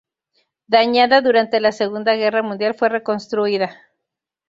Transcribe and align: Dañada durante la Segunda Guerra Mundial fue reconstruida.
Dañada 0.65 1.21
durante 1.21 1.59
la 1.59 1.71
Segunda 1.71 2.15
Guerra 2.15 2.41
Mundial 2.41 2.73
fue 2.73 2.89
reconstruida. 2.89 3.71